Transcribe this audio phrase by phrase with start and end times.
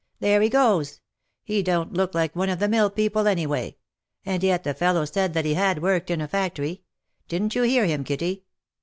[0.19, 0.99] "There he goes!
[1.43, 3.77] He don't look like one of the mill people any way—
[4.25, 6.81] and yet the fellow said that he had worked in a factory.
[7.27, 8.45] Didn't you hear him, Kitty